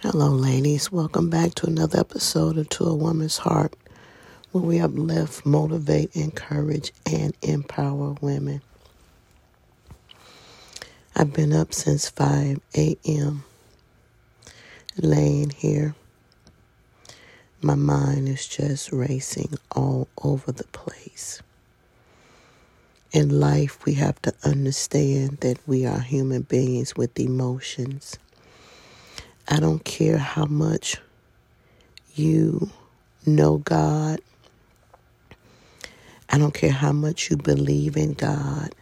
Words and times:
Hello, 0.00 0.28
ladies. 0.28 0.92
Welcome 0.92 1.28
back 1.28 1.56
to 1.56 1.66
another 1.66 1.98
episode 1.98 2.56
of 2.56 2.68
To 2.68 2.84
a 2.84 2.94
Woman's 2.94 3.38
Heart, 3.38 3.74
where 4.52 4.62
we 4.62 4.78
uplift, 4.78 5.44
motivate, 5.44 6.14
encourage, 6.14 6.92
and 7.04 7.34
empower 7.42 8.14
women. 8.20 8.62
I've 11.16 11.32
been 11.32 11.52
up 11.52 11.74
since 11.74 12.08
5 12.08 12.60
a.m., 12.76 13.42
laying 14.96 15.50
here. 15.50 15.96
My 17.60 17.74
mind 17.74 18.28
is 18.28 18.46
just 18.46 18.92
racing 18.92 19.58
all 19.74 20.06
over 20.22 20.52
the 20.52 20.68
place. 20.68 21.42
In 23.10 23.40
life, 23.40 23.84
we 23.84 23.94
have 23.94 24.22
to 24.22 24.32
understand 24.44 25.38
that 25.38 25.58
we 25.66 25.84
are 25.84 25.98
human 25.98 26.42
beings 26.42 26.94
with 26.94 27.18
emotions 27.18 28.16
I 29.50 29.60
don't 29.60 29.82
care 29.82 30.18
how 30.18 30.44
much 30.44 30.96
you 32.14 32.70
know 33.24 33.58
God. 33.58 34.20
I 36.28 36.36
don't 36.36 36.52
care 36.52 36.70
how 36.70 36.92
much 36.92 37.30
you 37.30 37.38
believe 37.38 37.96
in 37.96 38.12
God. 38.12 38.74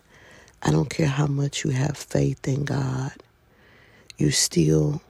I 0.64 0.72
don't 0.72 0.90
care 0.90 1.06
how 1.06 1.28
much 1.28 1.64
you 1.64 1.70
have 1.70 1.96
faith 1.96 2.48
in 2.48 2.64
God. 2.64 3.12
You 4.18 4.32
still 4.32 5.02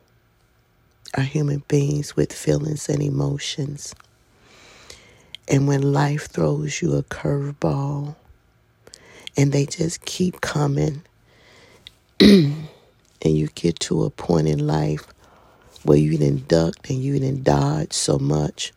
are 1.17 1.23
human 1.23 1.63
beings 1.69 2.15
with 2.15 2.35
feelings 2.35 2.91
and 2.91 3.03
emotions. 3.03 3.95
And 5.49 5.67
when 5.67 5.95
life 5.95 6.27
throws 6.27 6.83
you 6.83 6.97
a 6.97 7.03
curveball 7.03 8.15
and 9.39 9.53
they 9.53 9.65
just 9.65 10.05
keep 10.05 10.43
coming, 10.43 11.03
and 12.21 12.69
you 13.23 13.49
get 13.55 13.81
to 13.81 14.05
a 14.05 14.11
point 14.11 14.49
in 14.49 14.67
life 14.67 15.07
where 15.85 15.99
you 15.99 16.19
done 16.19 16.45
ducked 16.49 16.91
and 16.91 17.03
you 17.03 17.19
done 17.19 17.43
dodged 17.43 17.93
so 17.93 18.19
much 18.19 18.73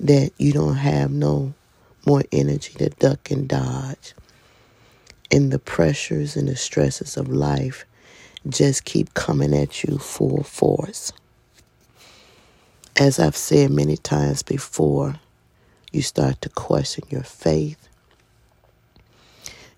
that 0.00 0.32
you 0.38 0.52
don't 0.52 0.76
have 0.76 1.10
no 1.10 1.54
more 2.06 2.22
energy 2.32 2.74
to 2.74 2.90
duck 2.90 3.30
and 3.30 3.48
dodge. 3.48 4.14
And 5.30 5.50
the 5.50 5.58
pressures 5.58 6.36
and 6.36 6.48
the 6.48 6.56
stresses 6.56 7.16
of 7.16 7.28
life 7.28 7.84
just 8.48 8.84
keep 8.84 9.14
coming 9.14 9.54
at 9.54 9.82
you 9.82 9.98
full 9.98 10.42
force. 10.42 11.12
As 12.96 13.18
I've 13.18 13.36
said 13.36 13.70
many 13.70 13.96
times 13.96 14.42
before, 14.42 15.16
you 15.92 16.02
start 16.02 16.40
to 16.42 16.48
question 16.50 17.04
your 17.08 17.22
faith. 17.22 17.88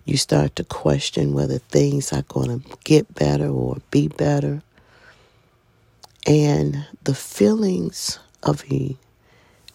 You 0.05 0.17
start 0.17 0.55
to 0.57 0.63
question 0.63 1.33
whether 1.33 1.57
things 1.57 2.13
are 2.13 2.21
going 2.23 2.61
to 2.61 2.77
get 2.83 3.13
better 3.15 3.47
or 3.47 3.77
be 3.91 4.07
better. 4.07 4.61
And 6.27 6.85
the 7.05 7.15
feelings 7.15 8.19
of 8.43 8.65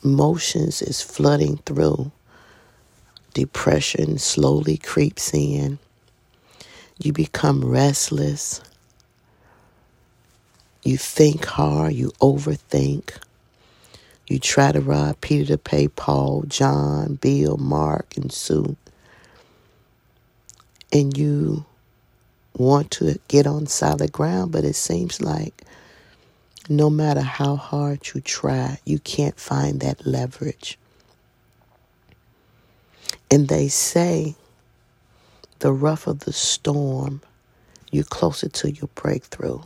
emotions 0.05 0.83
is 0.83 1.03
flooding 1.03 1.59
through. 1.59 2.13
Depression 3.35 4.19
slowly 4.19 4.77
creeps 4.77 5.33
in. 5.35 5.79
You 6.99 7.13
become 7.15 7.65
restless. 7.65 8.61
You 10.83 10.99
think 10.99 11.47
hard. 11.47 11.95
You 11.95 12.13
overthink. 12.21 13.17
You 14.29 14.39
try 14.39 14.73
to 14.73 14.81
rob 14.81 15.21
Peter 15.21 15.47
to 15.47 15.59
pay 15.59 15.89
Paul, 15.89 16.45
John, 16.49 17.15
Bill, 17.17 17.57
Mark, 17.57 18.17
and 18.17 18.33
Sue. 18.33 18.77
And 20.93 21.17
you 21.17 21.65
want 22.57 22.91
to 22.93 23.19
get 23.29 23.47
on 23.47 23.67
solid 23.67 24.13
ground, 24.13 24.53
but 24.53 24.65
it 24.65 24.77
seems 24.77 25.21
like 25.23 25.63
no 26.69 26.91
matter 26.91 27.21
how 27.23 27.57
hard 27.57 28.09
you 28.15 28.21
try, 28.21 28.79
you 28.85 28.99
can't 29.01 29.39
find 29.39 29.81
that 29.81 30.07
leverage. 30.07 30.79
And 33.31 33.49
they 33.49 33.69
say 33.69 34.37
the 35.61 35.73
rougher 35.73 36.13
the 36.13 36.33
storm, 36.33 37.23
you're 37.91 38.05
closer 38.05 38.49
to 38.49 38.71
your 38.71 38.89
breakthrough. 38.95 39.61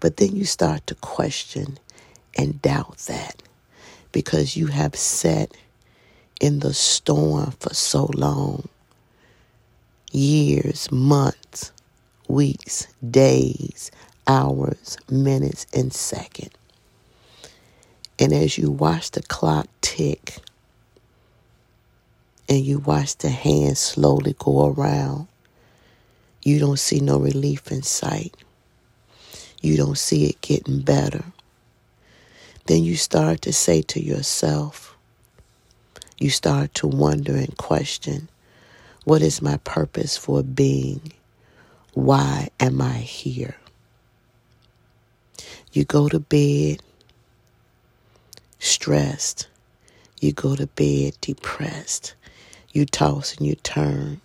But 0.00 0.16
then 0.18 0.36
you 0.36 0.44
start 0.44 0.86
to 0.88 0.94
question 0.96 1.78
and 2.36 2.60
doubt 2.62 2.98
that 3.08 3.42
because 4.12 4.56
you 4.56 4.68
have 4.68 4.96
sat 4.96 5.50
in 6.40 6.60
the 6.60 6.74
storm 6.74 7.52
for 7.60 7.74
so 7.74 8.10
long 8.14 8.68
years, 10.12 10.90
months, 10.92 11.72
weeks, 12.28 12.86
days, 13.10 13.90
hours, 14.26 14.96
minutes, 15.10 15.66
and 15.72 15.92
seconds. 15.92 16.54
And 18.18 18.32
as 18.32 18.56
you 18.56 18.70
watch 18.70 19.10
the 19.10 19.22
clock 19.22 19.66
tick 19.80 20.38
and 22.48 22.64
you 22.64 22.78
watch 22.78 23.16
the 23.16 23.30
hands 23.30 23.78
slowly 23.78 24.36
go 24.38 24.68
around, 24.68 25.26
you 26.42 26.58
don't 26.58 26.78
see 26.78 27.00
no 27.00 27.18
relief 27.18 27.72
in 27.72 27.82
sight. 27.82 28.36
You 29.60 29.76
don't 29.76 29.98
see 29.98 30.26
it 30.26 30.40
getting 30.42 30.80
better. 30.82 31.24
Then 32.66 32.84
you 32.84 32.96
start 32.96 33.42
to 33.42 33.52
say 33.52 33.82
to 33.82 34.02
yourself, 34.02 34.96
you 36.18 36.30
start 36.30 36.74
to 36.74 36.86
wonder 36.86 37.34
and 37.34 37.56
question, 37.56 38.28
what 39.04 39.22
is 39.22 39.42
my 39.42 39.56
purpose 39.58 40.16
for 40.16 40.42
being? 40.42 41.12
Why 41.94 42.48
am 42.60 42.80
I 42.80 42.98
here? 42.98 43.56
You 45.74 45.84
go 45.84 46.08
to 46.08 46.20
bed 46.20 46.84
stressed. 48.60 49.48
You 50.20 50.32
go 50.32 50.54
to 50.54 50.68
bed 50.68 51.18
depressed. 51.20 52.14
You 52.70 52.86
toss 52.86 53.36
and 53.36 53.44
you 53.44 53.56
turn. 53.56 54.20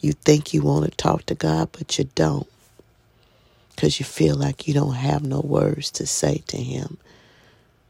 You 0.00 0.12
think 0.12 0.54
you 0.54 0.62
want 0.62 0.86
to 0.86 0.90
talk 0.92 1.26
to 1.26 1.34
God, 1.34 1.68
but 1.72 1.98
you 1.98 2.08
don't. 2.14 2.48
Because 3.74 4.00
you 4.00 4.06
feel 4.06 4.34
like 4.34 4.66
you 4.66 4.72
don't 4.72 4.94
have 4.94 5.22
no 5.22 5.40
words 5.40 5.90
to 5.90 6.06
say 6.06 6.42
to 6.46 6.56
Him. 6.56 6.96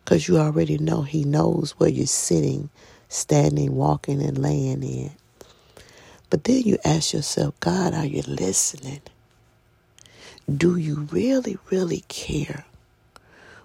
Because 0.05 0.27
you 0.27 0.39
already 0.39 0.79
know 0.79 1.03
He 1.03 1.23
knows 1.23 1.71
where 1.79 1.89
you're 1.89 2.09
sitting, 2.09 2.69
standing, 3.09 3.77
walking, 3.77 4.21
and 4.21 4.39
laying 4.39 4.83
in. 4.83 5.13
But 6.31 6.43
then 6.43 6.63
you 6.63 6.79
ask 6.85 7.13
yourself, 7.13 7.61
God, 7.61 7.95
are 7.95 8.05
you 8.07 8.23
listening? 8.27 9.03
Do 10.55 10.77
you 10.77 11.09
really, 11.11 11.59
really 11.71 12.05
care 12.07 12.67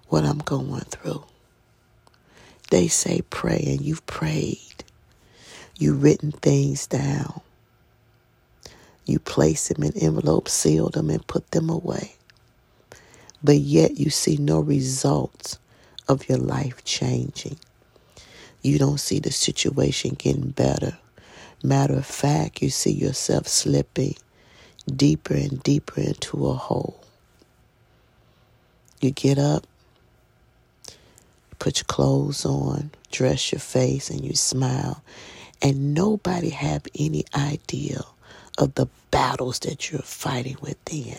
what 0.08 0.25
I'm 0.25 0.40
going 0.40 0.81
through? 0.81 1.24
They 2.72 2.88
say 2.88 3.22
pray, 3.30 3.64
and 3.68 3.81
you've 3.81 4.03
prayed. 4.08 4.84
You've 5.78 6.02
written 6.02 6.31
things 6.31 6.88
down. 6.88 7.41
You 9.06 9.20
place 9.20 9.68
them 9.68 9.84
in 9.84 9.96
envelopes, 9.96 10.53
sealed 10.53 10.94
them, 10.94 11.12
and 11.12 11.25
put 11.28 11.52
them 11.52 11.70
away. 11.70 12.16
But 13.44 13.58
yet 13.58 14.00
you 14.00 14.09
see 14.09 14.38
no 14.38 14.59
results 14.59 15.59
of 16.08 16.28
your 16.28 16.40
life 16.40 16.84
changing. 16.84 17.58
You 18.64 18.80
don't 18.80 19.00
see 19.00 19.20
the 19.20 19.31
situation 19.31 20.16
getting 20.18 20.50
better. 20.50 20.97
Matter 21.64 21.94
of 21.94 22.08
fact, 22.08 22.64
you 22.64 22.72
see 22.72 22.91
yourself 22.91 23.47
slipping 23.47 24.16
deeper 24.97 25.34
and 25.34 25.62
deeper 25.63 26.02
into 26.02 26.47
a 26.47 26.53
hole. 26.53 27.03
You 29.00 29.12
get 29.12 29.38
up, 29.40 29.66
put 31.59 31.79
your 31.79 31.85
clothes 31.85 32.46
on, 32.46 32.91
dress 33.12 33.52
your 33.52 33.59
face, 33.59 34.09
and 34.09 34.24
you 34.24 34.35
smile. 34.35 35.03
And 35.62 35.94
nobody 35.94 36.50
have 36.50 36.85
any 36.97 37.25
idea 37.35 38.02
of 38.57 38.75
the 38.75 38.88
battles 39.12 39.59
that 39.59 39.91
you're 39.91 40.02
fighting 40.02 40.57
within. 40.62 41.18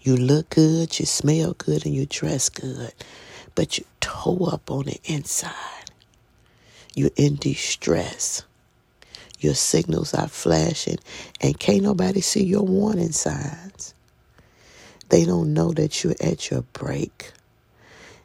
You 0.00 0.16
look 0.16 0.50
good, 0.50 0.98
you 0.98 1.06
smell 1.06 1.54
good, 1.54 1.84
and 1.84 1.94
you 1.94 2.06
dress 2.06 2.48
good, 2.48 2.92
but 3.54 3.78
you 3.78 3.84
toe 4.00 4.48
up 4.52 4.70
on 4.70 4.84
the 4.84 5.00
inside. 5.04 5.52
You're 6.94 7.10
in 7.16 7.36
distress. 7.36 8.42
Your 9.38 9.54
signals 9.54 10.14
are 10.14 10.28
flashing, 10.28 10.98
and 11.40 11.58
can't 11.58 11.82
nobody 11.82 12.20
see 12.20 12.44
your 12.44 12.62
warning 12.64 13.12
signs. 13.12 13.94
They 15.08 15.24
don't 15.24 15.54
know 15.54 15.72
that 15.72 16.02
you're 16.02 16.16
at 16.20 16.50
your 16.50 16.62
break. 16.72 17.32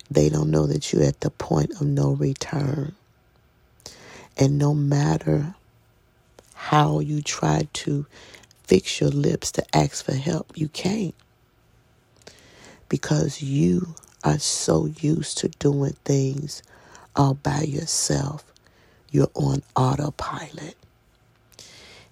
They 0.09 0.29
don't 0.29 0.51
know 0.51 0.67
that 0.67 0.91
you're 0.93 1.03
at 1.03 1.21
the 1.21 1.29
point 1.29 1.71
of 1.73 1.83
no 1.83 2.11
return. 2.11 2.95
And 4.37 4.57
no 4.57 4.73
matter 4.73 5.55
how 6.55 6.99
you 6.99 7.21
try 7.21 7.67
to 7.73 8.05
fix 8.63 9.01
your 9.01 9.09
lips 9.09 9.51
to 9.53 9.77
ask 9.77 10.05
for 10.05 10.15
help, 10.15 10.53
you 10.55 10.69
can't. 10.69 11.15
Because 12.89 13.41
you 13.41 13.95
are 14.23 14.39
so 14.39 14.87
used 14.99 15.37
to 15.39 15.49
doing 15.49 15.95
things 16.05 16.63
all 17.15 17.35
by 17.35 17.61
yourself. 17.61 18.45
You're 19.11 19.31
on 19.35 19.63
autopilot. 19.75 20.75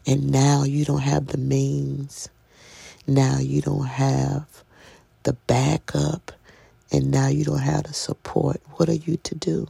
And 0.08 0.32
now 0.32 0.64
you 0.64 0.86
don't 0.86 1.02
have 1.02 1.28
the 1.28 1.38
means. 1.38 2.30
Now 3.08 3.40
you 3.40 3.62
don't 3.62 3.88
have 3.88 4.64
the 5.24 5.34
backup, 5.34 6.32
and 6.92 7.12
now 7.12 7.28
you 7.28 7.46
don't 7.46 7.60
have 7.60 7.84
the 7.84 7.94
support. 7.94 8.62
What 8.76 8.90
are 8.90 8.94
you 8.94 9.18
to 9.18 9.36
do? 9.36 9.68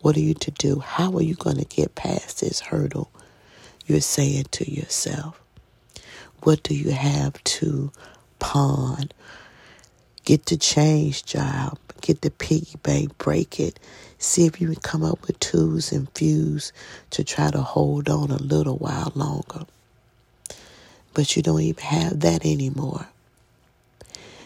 What 0.00 0.16
are 0.16 0.20
you 0.20 0.34
to 0.34 0.50
do? 0.50 0.80
How 0.80 1.16
are 1.16 1.22
you 1.22 1.34
going 1.34 1.58
to 1.58 1.64
get 1.64 1.94
past 1.94 2.40
this 2.40 2.60
hurdle? 2.60 3.10
You're 3.86 4.00
saying 4.00 4.46
to 4.52 4.70
yourself, 4.70 5.40
what 6.42 6.62
do 6.62 6.74
you 6.74 6.90
have 6.92 7.42
to 7.44 7.92
pawn? 8.38 9.10
Get 10.24 10.46
the 10.46 10.56
change 10.56 11.24
job. 11.24 11.78
Get 12.02 12.22
the 12.22 12.30
piggy 12.30 12.78
bank. 12.82 13.16
Break 13.18 13.60
it. 13.60 13.80
See 14.18 14.46
if 14.46 14.60
you 14.60 14.68
can 14.68 14.76
come 14.76 15.04
up 15.04 15.26
with 15.26 15.40
tools 15.40 15.92
and 15.92 16.08
fuse 16.14 16.72
to 17.10 17.24
try 17.24 17.50
to 17.50 17.62
hold 17.62 18.10
on 18.10 18.30
a 18.30 18.38
little 18.38 18.76
while 18.76 19.12
longer. 19.14 19.66
But 21.14 21.36
you 21.36 21.42
don't 21.42 21.62
even 21.62 21.84
have 21.84 22.20
that 22.20 22.46
anymore. 22.46 23.08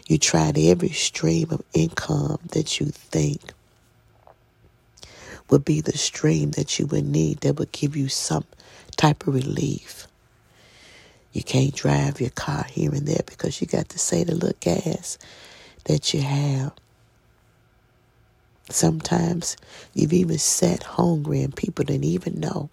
You 0.09 0.19
tried 0.19 0.59
every 0.59 0.91
stream 0.91 1.49
of 1.51 1.63
income 1.75 2.39
that 2.53 2.81
you 2.81 2.87
think 2.87 3.53
would 5.51 5.65
be 5.65 5.81
the 5.81 5.99
stream 5.99 6.53
that 6.53 6.79
you 6.79 6.87
would 6.87 7.07
need 7.07 7.41
that 7.41 7.59
would 7.59 7.73
give 7.73 7.97
you 7.97 8.09
some 8.09 8.45
type 8.97 9.27
of 9.27 9.35
relief. 9.35 10.07
You 11.33 11.43
can't 11.43 11.75
drive 11.75 12.21
your 12.21 12.31
car 12.31 12.65
here 12.71 12.93
and 12.95 13.07
there 13.07 13.23
because 13.27 13.61
you 13.61 13.67
got 13.67 13.91
to 13.91 13.99
save 13.99 14.29
the 14.29 14.35
little 14.35 14.57
gas 14.61 15.19
that 15.85 16.15
you 16.15 16.23
have. 16.23 16.73
Sometimes 18.71 19.57
you've 19.95 20.13
even 20.13 20.39
sat 20.39 20.83
hungry 20.83 21.43
and 21.43 21.55
people 21.57 21.85
didn't 21.85 22.05
even 22.05 22.41
know. 22.41 22.71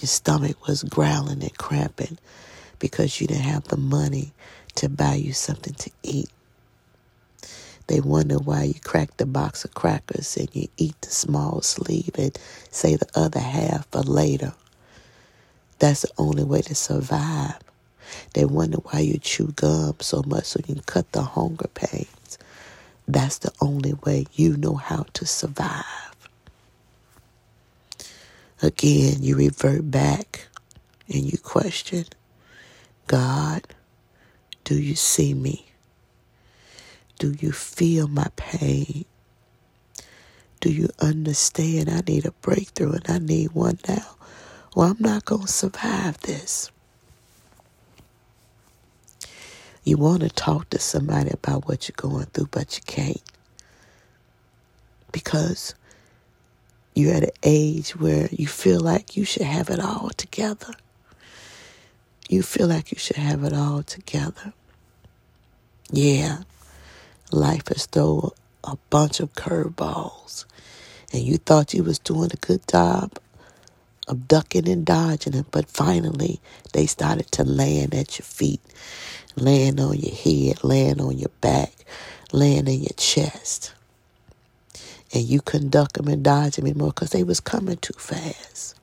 Your 0.00 0.08
stomach 0.08 0.66
was 0.66 0.82
growling 0.82 1.42
and 1.42 1.58
cramping 1.58 2.18
because 2.78 3.20
you 3.20 3.26
didn't 3.26 3.44
have 3.44 3.64
the 3.64 3.76
money 3.78 4.32
to 4.76 4.88
buy 4.88 5.14
you 5.14 5.32
something 5.32 5.74
to 5.74 5.90
eat. 6.02 6.30
They 7.86 8.00
wonder 8.00 8.38
why 8.38 8.64
you 8.64 8.74
crack 8.82 9.16
the 9.18 9.26
box 9.26 9.64
of 9.64 9.74
crackers 9.74 10.36
and 10.36 10.48
you 10.54 10.68
eat 10.78 11.00
the 11.02 11.10
small 11.10 11.62
sleeve 11.62 12.12
and 12.18 12.36
say 12.70 12.96
the 12.96 13.08
other 13.14 13.40
half 13.40 13.86
for 13.90 14.02
later. 14.02 14.54
That's 15.80 16.02
the 16.02 16.10
only 16.18 16.44
way 16.44 16.62
to 16.62 16.74
survive. 16.74 17.58
They 18.34 18.44
wonder 18.46 18.78
why 18.78 19.00
you 19.00 19.18
chew 19.18 19.48
gum 19.56 19.96
so 20.00 20.22
much 20.26 20.46
so 20.46 20.60
you 20.66 20.74
can 20.76 20.84
cut 20.84 21.12
the 21.12 21.22
hunger 21.22 21.68
pains. 21.74 22.38
That's 23.08 23.38
the 23.38 23.52
only 23.60 23.94
way 23.94 24.26
you 24.34 24.56
know 24.56 24.74
how 24.76 25.06
to 25.14 25.26
survive. 25.26 25.84
Again, 28.62 29.22
you 29.22 29.36
revert 29.36 29.90
back 29.90 30.48
and 31.08 31.24
you 31.30 31.38
question 31.38 32.06
God, 33.08 33.62
do 34.64 34.76
you 34.76 34.94
see 34.96 35.34
me? 35.34 35.66
Do 37.18 37.34
you 37.40 37.52
feel 37.52 38.08
my 38.08 38.28
pain? 38.36 39.06
Do 40.60 40.70
you 40.72 40.90
understand 41.00 41.90
I 41.90 42.02
need 42.06 42.26
a 42.26 42.32
breakthrough 42.32 42.94
and 42.94 43.04
I 43.08 43.18
need 43.18 43.52
one 43.52 43.78
now? 43.88 44.16
Well, 44.76 44.90
I'm 44.90 44.98
not 45.00 45.26
going 45.26 45.46
to 45.46 45.52
survive 45.52 46.18
this. 46.22 46.70
You 49.84 49.98
want 49.98 50.22
to 50.22 50.30
talk 50.30 50.70
to 50.70 50.80
somebody 50.80 51.30
about 51.32 51.68
what 51.68 51.88
you're 51.88 51.94
going 52.10 52.26
through, 52.26 52.48
but 52.52 52.76
you 52.76 52.82
can't. 52.86 53.22
Because 55.12 55.74
you're 56.94 57.14
at 57.14 57.24
an 57.24 57.30
age 57.42 57.90
where 57.96 58.28
you 58.32 58.46
feel 58.48 58.80
like 58.80 59.16
you 59.16 59.24
should 59.24 59.42
have 59.42 59.70
it 59.70 59.80
all 59.80 60.10
together. 60.16 60.74
You 62.28 62.42
feel 62.42 62.68
like 62.68 62.92
you 62.92 62.98
should 62.98 63.16
have 63.16 63.44
it 63.44 63.52
all 63.52 63.82
together. 63.82 64.52
Yeah, 65.92 66.40
life 67.32 67.68
has 67.68 67.86
thrown 67.86 68.30
a 68.64 68.76
bunch 68.90 69.20
of 69.20 69.34
curveballs, 69.34 70.46
and 71.12 71.22
you 71.22 71.38
thought 71.38 71.74
you 71.74 71.84
was 71.84 71.98
doing 71.98 72.30
a 72.32 72.46
good 72.46 72.66
job 72.68 73.12
of 74.08 74.28
ducking 74.28 74.68
and 74.68 74.86
dodging 74.86 75.34
it, 75.34 75.46
but 75.50 75.68
finally 75.68 76.40
they 76.72 76.86
started 76.86 77.30
to 77.32 77.44
land 77.44 77.94
at 77.94 78.18
your 78.18 78.26
feet, 78.26 78.60
land 79.36 79.80
on 79.80 79.98
your 79.98 80.14
head, 80.14 80.64
land 80.64 81.00
on 81.00 81.18
your 81.18 81.30
back, 81.40 81.72
land 82.32 82.68
in 82.68 82.80
your 82.82 82.94
chest. 82.96 83.74
And 85.14 85.24
you 85.24 85.40
couldn't 85.40 85.70
duck 85.70 85.94
them 85.94 86.08
and 86.08 86.24
dodge 86.24 86.56
them 86.56 86.66
anymore 86.66 86.88
because 86.90 87.10
they 87.10 87.24
was 87.24 87.40
coming 87.40 87.78
too 87.78 87.94
fast. 87.98 88.76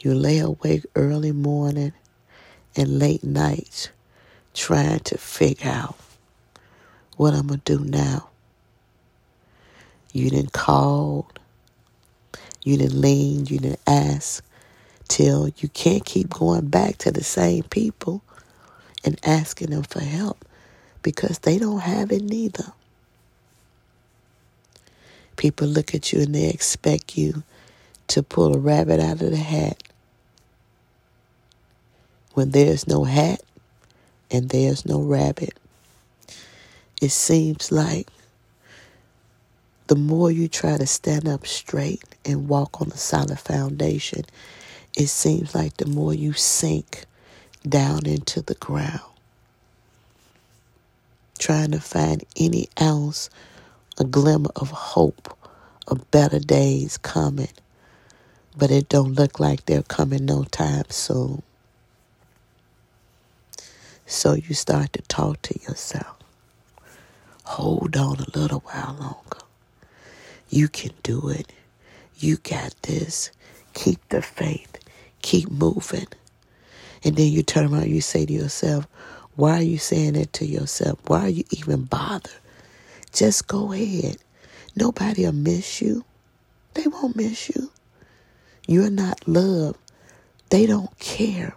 You 0.00 0.14
lay 0.14 0.38
awake 0.40 0.86
early 0.96 1.32
morning 1.32 1.92
and 2.76 2.98
late 2.98 3.24
nights 3.24 3.90
trying 4.54 5.00
to 5.00 5.18
figure 5.18 5.70
out 5.70 5.96
what 7.16 7.34
I'm 7.34 7.48
going 7.48 7.60
to 7.64 7.78
do 7.78 7.84
now. 7.84 8.30
You 10.12 10.30
didn't 10.30 10.52
call. 10.52 11.30
You 12.64 12.78
didn't 12.78 13.00
lean. 13.00 13.46
You 13.46 13.58
didn't 13.58 13.80
ask 13.86 14.44
till 15.08 15.50
you 15.58 15.68
can't 15.70 16.04
keep 16.04 16.30
going 16.30 16.68
back 16.68 16.98
to 16.98 17.12
the 17.12 17.24
same 17.24 17.64
people 17.64 18.22
and 19.04 19.18
asking 19.24 19.70
them 19.70 19.82
for 19.82 20.00
help 20.00 20.44
because 21.02 21.40
they 21.40 21.58
don't 21.58 21.80
have 21.80 22.12
it 22.12 22.22
neither. 22.22 22.72
People 25.36 25.68
look 25.68 25.94
at 25.94 26.12
you 26.12 26.22
and 26.22 26.34
they 26.34 26.48
expect 26.48 27.16
you 27.16 27.42
to 28.08 28.22
pull 28.22 28.54
a 28.54 28.58
rabbit 28.58 29.00
out 29.00 29.22
of 29.22 29.30
the 29.30 29.36
hat 29.36 29.82
when 32.34 32.50
there's 32.50 32.86
no 32.86 33.04
hat 33.04 33.40
and 34.30 34.48
there's 34.48 34.84
no 34.84 35.00
rabbit. 35.00 35.54
It 37.00 37.10
seems 37.10 37.70
like 37.70 38.08
the 39.86 39.96
more 39.96 40.30
you 40.30 40.48
try 40.48 40.76
to 40.76 40.86
stand 40.86 41.28
up 41.28 41.46
straight 41.46 42.02
and 42.24 42.48
walk 42.48 42.80
on 42.80 42.88
a 42.88 42.96
solid 42.96 43.38
foundation, 43.38 44.24
it 44.96 45.06
seems 45.06 45.54
like 45.54 45.76
the 45.76 45.86
more 45.86 46.12
you 46.12 46.32
sink 46.32 47.04
down 47.70 48.06
into 48.06 48.42
the 48.42 48.54
ground. 48.56 49.00
Trying 51.38 51.72
to 51.72 51.80
find 51.80 52.24
any 52.36 52.68
ounce, 52.80 53.30
a 53.98 54.04
glimmer 54.04 54.50
of 54.56 54.70
hope 54.70 55.36
of 55.88 56.10
better 56.10 56.40
days 56.40 56.98
coming 56.98 57.48
but 58.56 58.70
it 58.70 58.88
don't 58.88 59.14
look 59.14 59.40
like 59.40 59.66
they're 59.66 59.82
coming 59.82 60.26
no 60.26 60.44
time 60.44 60.84
soon. 60.90 61.42
So 64.06 64.34
you 64.34 64.54
start 64.54 64.94
to 64.94 65.02
talk 65.02 65.42
to 65.42 65.60
yourself. 65.62 66.16
Hold 67.44 67.96
on 67.96 68.18
a 68.20 68.38
little 68.38 68.60
while 68.60 68.96
longer. 69.00 69.46
You 70.50 70.68
can 70.68 70.92
do 71.02 71.28
it. 71.30 71.52
You 72.18 72.38
got 72.38 72.74
this. 72.82 73.32
Keep 73.74 74.08
the 74.10 74.22
faith. 74.22 74.78
Keep 75.22 75.50
moving. 75.50 76.08
And 77.04 77.16
then 77.16 77.32
you 77.32 77.42
turn 77.42 77.72
around 77.72 77.88
you 77.88 78.00
say 78.00 78.26
to 78.26 78.32
yourself, 78.32 78.86
why 79.36 79.58
are 79.58 79.62
you 79.62 79.78
saying 79.78 80.14
that 80.14 80.32
to 80.34 80.46
yourself? 80.46 80.98
Why 81.06 81.20
are 81.22 81.28
you 81.30 81.44
even 81.52 81.84
bothered? 81.84 82.32
Just 83.12 83.48
go 83.48 83.72
ahead. 83.72 84.18
Nobody 84.76 85.24
will 85.24 85.32
miss 85.32 85.82
you. 85.82 86.04
They 86.74 86.86
won't 86.88 87.16
miss 87.16 87.50
you. 87.50 87.70
You're 88.66 88.90
not 88.90 89.26
loved. 89.28 89.78
They 90.50 90.66
don't 90.66 90.96
care. 90.98 91.54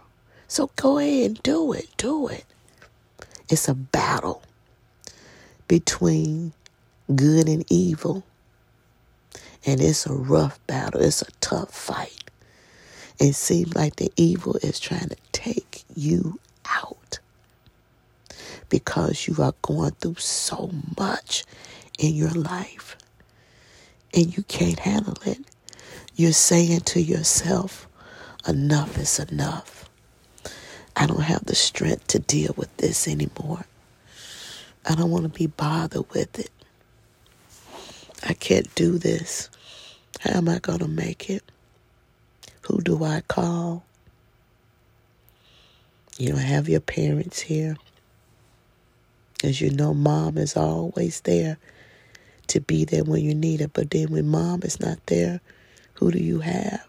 So 0.48 0.70
go 0.76 0.98
ahead 0.98 1.26
and 1.26 1.42
do 1.42 1.72
it. 1.72 1.88
Do 1.96 2.28
it. 2.28 2.44
It's 3.48 3.68
a 3.68 3.74
battle 3.74 4.42
between 5.68 6.52
good 7.14 7.48
and 7.48 7.64
evil. 7.70 8.24
And 9.66 9.80
it's 9.80 10.06
a 10.06 10.12
rough 10.14 10.64
battle. 10.66 11.02
It's 11.02 11.22
a 11.22 11.30
tough 11.40 11.70
fight. 11.72 12.21
It 13.22 13.36
seems 13.36 13.76
like 13.76 13.94
the 13.96 14.10
evil 14.16 14.56
is 14.64 14.80
trying 14.80 15.08
to 15.10 15.16
take 15.30 15.84
you 15.94 16.40
out 16.66 17.20
because 18.68 19.28
you 19.28 19.36
are 19.40 19.54
going 19.62 19.92
through 19.92 20.16
so 20.16 20.72
much 20.98 21.44
in 22.00 22.16
your 22.16 22.32
life 22.32 22.96
and 24.12 24.36
you 24.36 24.42
can't 24.42 24.80
handle 24.80 25.14
it. 25.24 25.38
You're 26.16 26.32
saying 26.32 26.80
to 26.80 27.00
yourself, 27.00 27.86
enough 28.48 28.98
is 28.98 29.20
enough. 29.20 29.88
I 30.96 31.06
don't 31.06 31.22
have 31.22 31.44
the 31.44 31.54
strength 31.54 32.08
to 32.08 32.18
deal 32.18 32.54
with 32.56 32.76
this 32.78 33.06
anymore. 33.06 33.66
I 34.84 34.96
don't 34.96 35.12
want 35.12 35.32
to 35.32 35.38
be 35.38 35.46
bothered 35.46 36.10
with 36.12 36.40
it. 36.40 36.50
I 38.28 38.32
can't 38.32 38.74
do 38.74 38.98
this. 38.98 39.48
How 40.18 40.38
am 40.38 40.48
I 40.48 40.58
going 40.58 40.80
to 40.80 40.88
make 40.88 41.30
it? 41.30 41.44
Do 42.82 43.04
I 43.04 43.22
call? 43.28 43.84
You 46.18 46.30
don't 46.30 46.38
have 46.38 46.68
your 46.68 46.80
parents 46.80 47.40
here. 47.40 47.76
As 49.44 49.60
you 49.60 49.70
know, 49.70 49.94
mom 49.94 50.36
is 50.36 50.56
always 50.56 51.20
there 51.22 51.58
to 52.48 52.60
be 52.60 52.84
there 52.84 53.04
when 53.04 53.22
you 53.22 53.34
need 53.34 53.60
it. 53.60 53.72
But 53.72 53.90
then 53.90 54.10
when 54.10 54.28
mom 54.28 54.62
is 54.62 54.80
not 54.80 54.98
there, 55.06 55.40
who 55.94 56.10
do 56.10 56.18
you 56.18 56.40
have? 56.40 56.86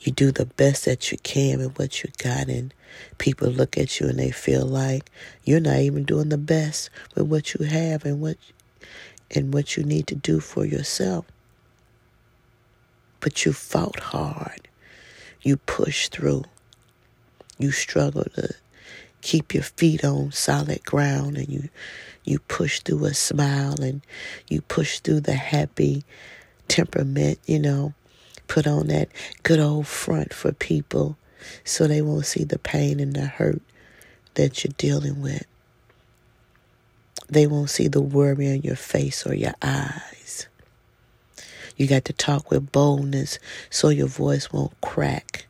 You 0.00 0.12
do 0.12 0.30
the 0.30 0.46
best 0.46 0.84
that 0.84 1.10
you 1.10 1.18
can 1.18 1.58
with 1.58 1.78
what 1.78 2.02
you 2.02 2.10
got, 2.18 2.48
and 2.48 2.72
people 3.18 3.48
look 3.48 3.76
at 3.76 3.98
you 4.00 4.08
and 4.08 4.18
they 4.18 4.30
feel 4.30 4.64
like 4.64 5.10
you're 5.44 5.60
not 5.60 5.80
even 5.80 6.04
doing 6.04 6.28
the 6.28 6.38
best 6.38 6.90
with 7.14 7.26
what 7.26 7.54
you 7.54 7.66
have 7.66 8.04
and 8.04 8.20
what 8.20 8.36
and 9.30 9.52
what 9.52 9.76
you 9.76 9.82
need 9.82 10.06
to 10.06 10.14
do 10.14 10.40
for 10.40 10.64
yourself. 10.64 11.24
But 13.28 13.44
you 13.44 13.52
fought 13.52 14.00
hard. 14.00 14.68
You 15.42 15.58
pushed 15.58 16.12
through. 16.12 16.44
You 17.58 17.72
struggled 17.72 18.32
to 18.36 18.54
keep 19.20 19.52
your 19.52 19.64
feet 19.64 20.02
on 20.02 20.32
solid 20.32 20.82
ground 20.86 21.36
and 21.36 21.46
you 21.46 21.68
you 22.24 22.38
push 22.38 22.80
through 22.80 23.04
a 23.04 23.12
smile 23.12 23.78
and 23.82 24.00
you 24.48 24.62
push 24.62 25.00
through 25.00 25.20
the 25.20 25.34
happy 25.34 26.04
temperament, 26.68 27.38
you 27.44 27.58
know, 27.58 27.92
put 28.46 28.66
on 28.66 28.86
that 28.86 29.10
good 29.42 29.60
old 29.60 29.86
front 29.86 30.32
for 30.32 30.52
people 30.52 31.18
so 31.64 31.86
they 31.86 32.00
won't 32.00 32.24
see 32.24 32.44
the 32.44 32.58
pain 32.58 32.98
and 32.98 33.12
the 33.12 33.26
hurt 33.26 33.60
that 34.36 34.64
you're 34.64 34.72
dealing 34.78 35.20
with. 35.20 35.44
They 37.28 37.46
won't 37.46 37.68
see 37.68 37.88
the 37.88 38.00
worry 38.00 38.50
on 38.50 38.62
your 38.62 38.76
face 38.76 39.26
or 39.26 39.34
your 39.34 39.54
eyes. 39.60 40.48
You 41.78 41.86
got 41.86 42.04
to 42.06 42.12
talk 42.12 42.50
with 42.50 42.72
boldness 42.72 43.38
so 43.70 43.88
your 43.88 44.08
voice 44.08 44.52
won't 44.52 44.78
crack 44.82 45.46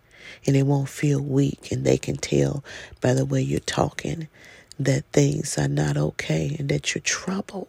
and 0.47 0.55
it 0.55 0.63
won't 0.65 0.89
feel 0.89 1.21
weak. 1.21 1.73
And 1.73 1.85
they 1.85 1.99
can 1.99 2.17
tell 2.17 2.63
by 3.01 3.15
the 3.15 3.25
way 3.25 3.43
you're 3.43 3.61
talking 3.61 4.29
that 4.79 5.05
things 5.13 5.59
are 5.59 5.67
not 5.67 5.97
okay 5.97 6.55
and 6.59 6.69
that 6.69 6.95
you're 6.95 7.03
troubled. 7.03 7.69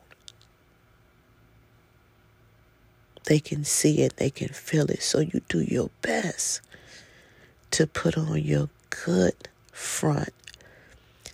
They 3.25 3.39
can 3.39 3.63
see 3.63 4.01
it, 4.01 4.17
they 4.17 4.29
can 4.29 4.49
feel 4.49 4.91
it. 4.91 5.01
So 5.01 5.19
you 5.19 5.41
do 5.49 5.61
your 5.61 5.89
best 6.01 6.61
to 7.71 7.87
put 7.87 8.17
on 8.17 8.43
your 8.43 8.69
good 8.89 9.35
front 9.71 10.33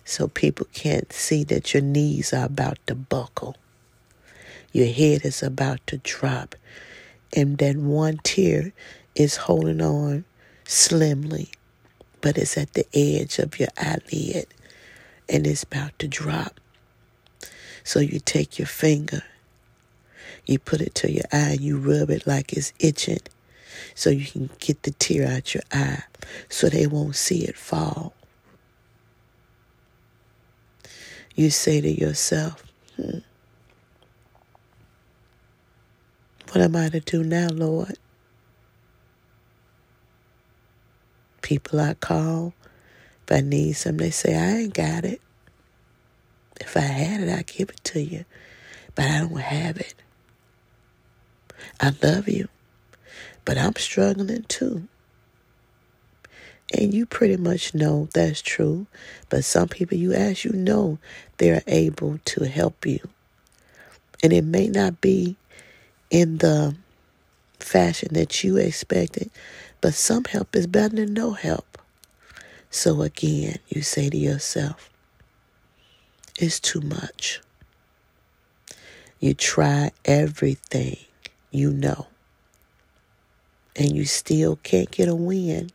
so 0.04 0.28
people 0.28 0.68
can't 0.72 1.12
see 1.12 1.42
that 1.44 1.74
your 1.74 1.82
knees 1.82 2.32
are 2.32 2.46
about 2.46 2.78
to 2.86 2.94
buckle. 2.94 3.56
Your 4.72 4.86
head 4.86 5.24
is 5.24 5.42
about 5.42 5.84
to 5.88 5.98
drop, 5.98 6.54
and 7.36 7.58
that 7.58 7.76
one 7.76 8.18
tear 8.24 8.72
is 9.14 9.36
holding 9.36 9.82
on 9.82 10.24
slimly, 10.64 11.50
but 12.22 12.38
it's 12.38 12.56
at 12.56 12.72
the 12.72 12.86
edge 12.94 13.38
of 13.38 13.60
your 13.60 13.68
eyelid 13.78 14.46
and 15.28 15.46
it's 15.46 15.62
about 15.62 15.96
to 15.98 16.08
drop. 16.08 16.58
So 17.84 18.00
you 18.00 18.18
take 18.18 18.58
your 18.58 18.66
finger, 18.66 19.22
you 20.46 20.58
put 20.58 20.80
it 20.80 20.94
to 20.96 21.12
your 21.12 21.24
eye, 21.32 21.52
and 21.52 21.60
you 21.60 21.78
rub 21.78 22.10
it 22.10 22.26
like 22.26 22.52
it's 22.52 22.72
itching 22.80 23.20
so 23.94 24.10
you 24.10 24.26
can 24.26 24.50
get 24.58 24.82
the 24.82 24.90
tear 24.92 25.28
out 25.28 25.54
your 25.54 25.62
eye 25.70 26.02
so 26.48 26.68
they 26.68 26.86
won't 26.86 27.16
see 27.16 27.44
it 27.44 27.56
fall. 27.56 28.14
You 31.34 31.50
say 31.50 31.82
to 31.82 31.90
yourself, 31.90 32.64
hmm, 32.96 33.18
What 36.56 36.64
am 36.64 36.74
I 36.74 36.88
to 36.88 37.00
do 37.00 37.22
now, 37.22 37.48
Lord? 37.48 37.98
People 41.42 41.78
I 41.80 41.92
call, 41.92 42.54
if 43.26 43.30
I 43.30 43.42
need 43.42 43.74
something, 43.74 43.98
they 43.98 44.10
say, 44.10 44.34
I 44.34 44.60
ain't 44.60 44.72
got 44.72 45.04
it. 45.04 45.20
If 46.58 46.74
I 46.74 46.80
had 46.80 47.20
it, 47.20 47.28
I'd 47.28 47.46
give 47.46 47.68
it 47.68 47.84
to 47.84 48.00
you. 48.00 48.24
But 48.94 49.04
I 49.04 49.18
don't 49.18 49.38
have 49.38 49.76
it. 49.76 49.92
I 51.78 51.92
love 52.02 52.26
you, 52.26 52.48
but 53.44 53.58
I'm 53.58 53.76
struggling 53.76 54.44
too. 54.44 54.88
And 56.72 56.94
you 56.94 57.04
pretty 57.04 57.36
much 57.36 57.74
know 57.74 58.08
that's 58.14 58.40
true. 58.40 58.86
But 59.28 59.44
some 59.44 59.68
people 59.68 59.98
you 59.98 60.14
ask, 60.14 60.42
you 60.42 60.52
know 60.52 60.98
they're 61.36 61.62
able 61.66 62.18
to 62.24 62.44
help 62.48 62.86
you. 62.86 63.00
And 64.22 64.32
it 64.32 64.44
may 64.44 64.68
not 64.68 65.02
be 65.02 65.36
in 66.10 66.38
the 66.38 66.76
fashion 67.60 68.10
that 68.12 68.44
you 68.44 68.56
expected, 68.56 69.30
but 69.80 69.94
some 69.94 70.24
help 70.24 70.54
is 70.54 70.66
better 70.66 70.96
than 70.96 71.14
no 71.14 71.32
help. 71.32 71.78
So 72.70 73.02
again, 73.02 73.58
you 73.68 73.82
say 73.82 74.10
to 74.10 74.16
yourself, 74.16 74.90
it's 76.38 76.60
too 76.60 76.80
much. 76.80 77.40
You 79.18 79.32
try 79.34 79.92
everything 80.04 80.98
you 81.50 81.70
know, 81.70 82.06
and 83.74 83.92
you 83.92 84.04
still 84.04 84.56
can't 84.56 84.90
get 84.90 85.08
a 85.08 85.14
win. 85.14 85.70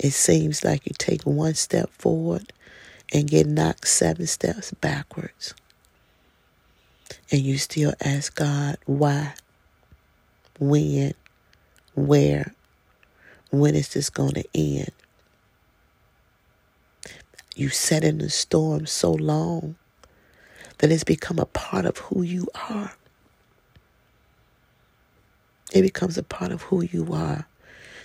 It 0.00 0.12
seems 0.12 0.62
like 0.62 0.86
you 0.86 0.92
take 0.98 1.22
one 1.22 1.54
step 1.54 1.90
forward 1.90 2.52
and 3.12 3.28
get 3.28 3.46
knocked 3.46 3.88
seven 3.88 4.26
steps 4.26 4.72
backwards. 4.72 5.54
And 7.30 7.42
you 7.42 7.58
still 7.58 7.92
ask 8.00 8.34
God, 8.34 8.78
why? 8.86 9.34
When? 10.58 11.14
Where? 11.94 12.54
When 13.50 13.74
is 13.74 13.90
this 13.92 14.10
going 14.10 14.34
to 14.34 14.44
end? 14.54 14.92
You 17.56 17.68
sat 17.70 18.04
in 18.04 18.18
the 18.18 18.30
storm 18.30 18.86
so 18.86 19.12
long 19.12 19.76
that 20.78 20.92
it's 20.92 21.04
become 21.04 21.38
a 21.38 21.46
part 21.46 21.86
of 21.86 21.98
who 21.98 22.22
you 22.22 22.48
are. 22.70 22.94
It 25.72 25.82
becomes 25.82 26.16
a 26.16 26.22
part 26.22 26.52
of 26.52 26.62
who 26.62 26.82
you 26.82 27.12
are. 27.12 27.46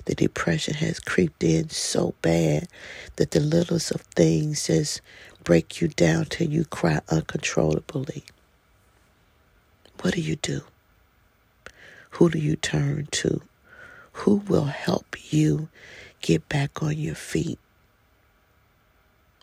The 0.05 0.15
depression 0.15 0.73
has 0.75 0.99
creeped 0.99 1.43
in 1.43 1.69
so 1.69 2.13
bad 2.21 2.67
that 3.15 3.31
the 3.31 3.39
littlest 3.39 3.91
of 3.91 4.01
things 4.01 4.67
just 4.67 5.01
break 5.43 5.81
you 5.81 5.87
down 5.87 6.25
till 6.25 6.49
you 6.49 6.65
cry 6.65 6.99
uncontrollably. 7.09 8.23
What 10.03 10.15
do 10.15 10.21
you 10.21 10.37
do? 10.37 10.63
Who 12.11 12.29
do 12.29 12.39
you 12.39 12.57
turn 12.57 13.07
to? 13.13 13.41
Who 14.13 14.37
will 14.47 14.65
help 14.65 15.15
you 15.33 15.69
get 16.21 16.49
back 16.49 16.83
on 16.83 16.97
your 16.97 17.15
feet? 17.15 17.59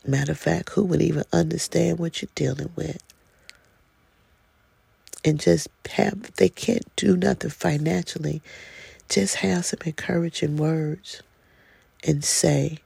Matter 0.06 0.32
of 0.32 0.38
fact, 0.38 0.70
who 0.70 0.84
would 0.84 1.02
even 1.02 1.24
understand 1.32 1.98
what 1.98 2.22
you're 2.22 2.30
dealing 2.36 2.70
with? 2.76 3.02
And 5.24 5.40
just 5.40 5.68
have, 5.92 6.34
they 6.36 6.50
can't 6.50 6.86
do 6.96 7.16
nothing 7.16 7.50
financially. 7.50 8.42
Just 9.08 9.36
have 9.38 9.66
some 9.66 9.80
encouraging 9.86 10.58
words 10.58 11.22
and 12.06 12.24
say, 12.24 12.78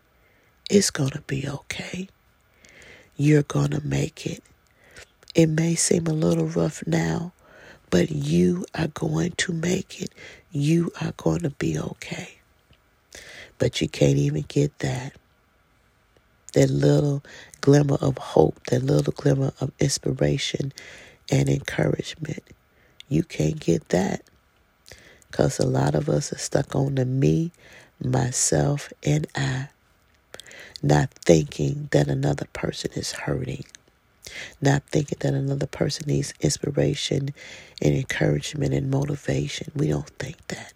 it's 0.70 0.90
going 0.90 1.10
to 1.12 1.22
be 1.22 1.48
okay. 1.48 2.08
You're 3.16 3.44
going 3.44 3.72
to 3.72 3.86
make 3.86 4.26
it. 4.26 4.44
It 5.34 5.48
may 5.50 5.76
seem 5.76 6.08
a 6.08 6.14
little 6.14 6.46
rough 6.46 6.86
now, 6.86 7.33
but 7.94 8.10
you 8.10 8.66
are 8.74 8.88
going 8.88 9.30
to 9.36 9.52
make 9.52 10.02
it. 10.02 10.12
You 10.50 10.90
are 11.00 11.12
going 11.16 11.42
to 11.42 11.50
be 11.50 11.78
okay. 11.78 12.38
But 13.60 13.80
you 13.80 13.86
can't 13.86 14.18
even 14.18 14.44
get 14.48 14.76
that. 14.80 15.12
That 16.54 16.70
little 16.70 17.22
glimmer 17.60 17.94
of 18.00 18.18
hope, 18.18 18.58
that 18.66 18.82
little 18.82 19.12
glimmer 19.12 19.52
of 19.60 19.70
inspiration 19.78 20.72
and 21.30 21.48
encouragement. 21.48 22.42
You 23.08 23.22
can't 23.22 23.60
get 23.60 23.90
that 23.90 24.24
because 25.30 25.60
a 25.60 25.66
lot 25.68 25.94
of 25.94 26.08
us 26.08 26.32
are 26.32 26.38
stuck 26.38 26.74
on 26.74 26.96
the 26.96 27.04
me, 27.04 27.52
myself, 28.02 28.92
and 29.04 29.24
I, 29.36 29.68
not 30.82 31.12
thinking 31.24 31.90
that 31.92 32.08
another 32.08 32.46
person 32.54 32.90
is 32.96 33.12
hurting 33.12 33.66
not 34.60 34.82
thinking 34.84 35.18
that 35.20 35.34
another 35.34 35.66
person 35.66 36.04
needs 36.08 36.34
inspiration 36.40 37.30
and 37.82 37.94
encouragement 37.94 38.74
and 38.74 38.90
motivation. 38.90 39.70
We 39.74 39.88
don't 39.88 40.08
think 40.18 40.46
that. 40.48 40.72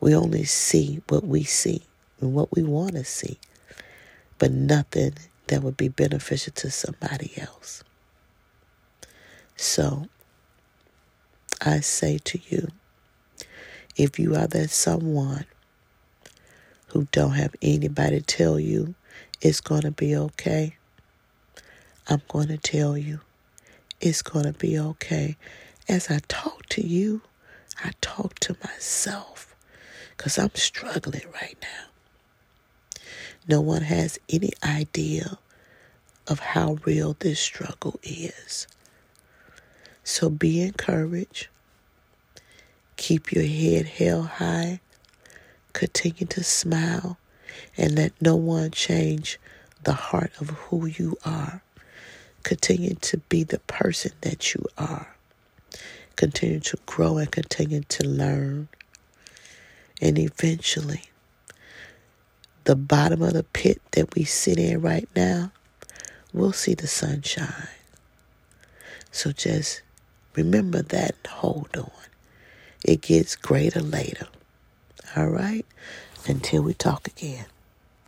We 0.00 0.14
only 0.14 0.44
see 0.44 1.02
what 1.08 1.24
we 1.24 1.44
see 1.44 1.82
and 2.20 2.34
what 2.34 2.54
we 2.54 2.62
want 2.62 2.94
to 2.94 3.04
see, 3.04 3.38
but 4.38 4.50
nothing 4.50 5.14
that 5.48 5.62
would 5.62 5.76
be 5.76 5.88
beneficial 5.88 6.52
to 6.54 6.70
somebody 6.70 7.32
else. 7.36 7.84
So, 9.56 10.06
I 11.60 11.80
say 11.80 12.18
to 12.18 12.38
you, 12.48 12.68
if 13.96 14.18
you 14.18 14.34
are 14.34 14.46
that 14.46 14.70
someone 14.70 15.44
who 16.88 17.06
don't 17.12 17.32
have 17.32 17.54
anybody 17.60 18.20
tell 18.20 18.58
you 18.58 18.94
it's 19.42 19.60
going 19.60 19.82
to 19.82 19.90
be 19.90 20.16
okay, 20.16 20.76
I'm 22.10 22.22
going 22.26 22.48
to 22.48 22.58
tell 22.58 22.98
you 22.98 23.20
it's 24.00 24.20
going 24.20 24.44
to 24.44 24.52
be 24.52 24.76
okay. 24.76 25.36
As 25.88 26.10
I 26.10 26.18
talk 26.26 26.66
to 26.70 26.84
you, 26.84 27.22
I 27.84 27.92
talk 28.00 28.40
to 28.40 28.56
myself 28.64 29.54
because 30.16 30.36
I'm 30.36 30.54
struggling 30.56 31.22
right 31.32 31.56
now. 31.62 33.02
No 33.46 33.60
one 33.60 33.82
has 33.82 34.18
any 34.28 34.50
idea 34.64 35.38
of 36.26 36.40
how 36.40 36.78
real 36.84 37.14
this 37.20 37.38
struggle 37.38 38.00
is. 38.02 38.66
So 40.02 40.28
be 40.28 40.62
encouraged. 40.62 41.46
Keep 42.96 43.30
your 43.32 43.46
head 43.46 43.86
held 43.86 44.26
high. 44.26 44.80
Continue 45.74 46.26
to 46.26 46.42
smile 46.42 47.18
and 47.76 47.94
let 47.96 48.20
no 48.20 48.34
one 48.34 48.72
change 48.72 49.38
the 49.84 49.92
heart 49.92 50.32
of 50.40 50.50
who 50.50 50.86
you 50.86 51.16
are. 51.24 51.62
Continue 52.42 52.94
to 52.94 53.18
be 53.18 53.44
the 53.44 53.58
person 53.60 54.12
that 54.22 54.54
you 54.54 54.64
are. 54.78 55.14
Continue 56.16 56.60
to 56.60 56.78
grow 56.86 57.18
and 57.18 57.30
continue 57.30 57.82
to 57.82 58.06
learn. 58.06 58.68
And 60.00 60.18
eventually, 60.18 61.04
the 62.64 62.76
bottom 62.76 63.22
of 63.22 63.34
the 63.34 63.44
pit 63.44 63.80
that 63.92 64.14
we 64.14 64.24
sit 64.24 64.58
in 64.58 64.80
right 64.80 65.08
now, 65.16 65.52
we'll 66.32 66.52
see 66.52 66.74
the 66.74 66.86
sunshine. 66.86 67.68
So 69.12 69.32
just 69.32 69.82
remember 70.34 70.82
that 70.82 71.16
and 71.24 71.26
hold 71.32 71.76
on. 71.76 71.90
It 72.84 73.02
gets 73.02 73.36
greater 73.36 73.80
later. 73.80 74.28
All 75.16 75.28
right? 75.28 75.66
Until 76.26 76.62
we 76.62 76.74
talk 76.74 77.06
again. 77.08 77.46